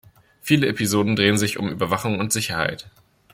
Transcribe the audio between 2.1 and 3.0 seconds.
und Sicherheit.